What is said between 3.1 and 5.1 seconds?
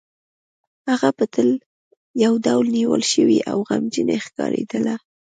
شوې او غمجنې ښکارېدله